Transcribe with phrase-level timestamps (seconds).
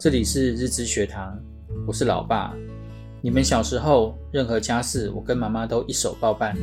[0.00, 1.38] 这里是日知学堂，
[1.86, 2.56] 我是老爸。
[3.20, 6.56] 你们小时候任何家事，我跟妈妈都一手包办，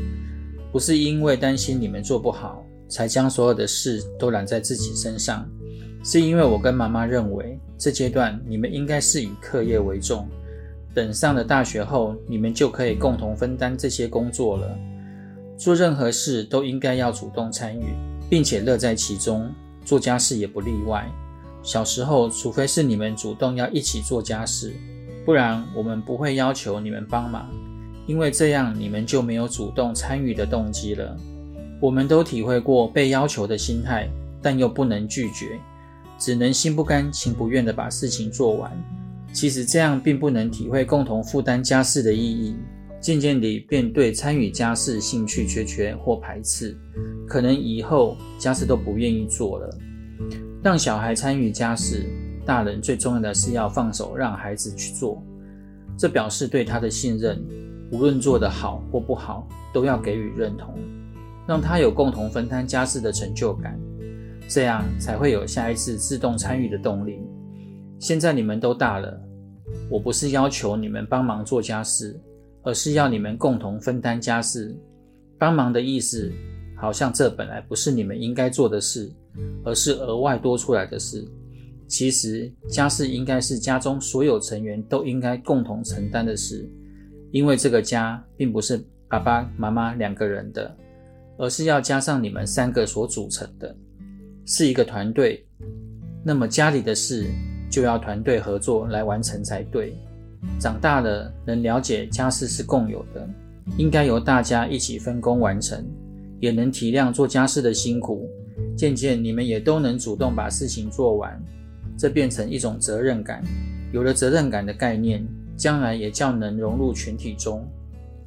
[0.72, 5.48] 不是因为担心你们做不好，才将所有的事都揽在自己身上，
[6.04, 10.28] 是因为我跟妈妈认为，这阶段你们应该是以课业为重，
[10.96, 14.76] 等上了大学后，你们就可以共同分担这些工作了。
[15.60, 17.94] 做任何事都应该要主动参与，
[18.32, 19.48] 并且乐在其中，
[19.86, 21.08] 做家事也不例外。
[21.68, 24.74] 小时候，除非是你们主动要一起做家事，
[25.26, 27.46] 不然我们不会要求你们帮忙，
[28.06, 31.14] 因为这样你们就没有主动参与的动机了。
[31.82, 34.08] 我们都体会过被要求的心态，
[34.42, 35.60] 但又不能拒绝，
[36.18, 38.72] 只能心不甘情不愿地把事情做完。
[39.34, 42.56] 其实这样并不能体会共同负担家事的意义。
[43.02, 46.78] 渐渐地，便对参与家事兴趣缺缺或排斥，
[47.28, 49.78] 可能以后家事都不愿意做了。
[50.64, 52.06] 让小孩参与家事，
[52.46, 55.24] 大人最重要的是要放手让孩子去做，
[55.98, 57.42] 这表示对他的信任，
[57.92, 60.74] 无论做得好或不好，都要给予认同，
[61.48, 63.80] 让他有共同分担家事的成就感，
[64.48, 67.20] 这样才会有下一次自动参与的动力。
[68.00, 69.20] 现在你们都大了，
[69.90, 72.20] 我不是要求你们帮忙做家事。
[72.64, 74.76] 而是要你们共同分担家事，
[75.40, 76.30] 帮忙的意思，
[76.76, 79.10] 好像这本来不是你们应该做的事，
[79.64, 81.28] 而是额外多出来的事。
[81.88, 86.70] 其实家事应该是家中所有成员都应该共同承担的事，
[87.32, 90.76] 因为这个家并不是爸爸妈妈两个人的，
[91.38, 93.74] 而是要加上你们三个所组成的，
[94.46, 95.46] 是一个团队。
[96.26, 97.26] 那么家里的事
[97.70, 99.94] 就要团队合作来完成才对。
[100.60, 103.26] 长大了，能了解家事是共有的，
[103.78, 105.86] 应该由大家一起分工完成，
[106.42, 108.30] 也能体谅做家事的辛苦。
[108.78, 111.38] 渐渐，你们也都能主动把事情做完，
[111.98, 113.44] 这变成一种责任感。
[113.92, 115.26] 有了责任感的概念，
[115.58, 117.68] 将来也较能融入群体中。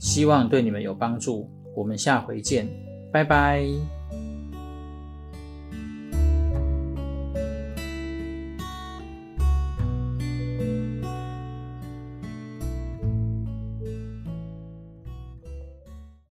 [0.00, 1.48] 希望对你们有帮助。
[1.76, 2.66] 我们下回见，
[3.12, 3.99] 拜拜。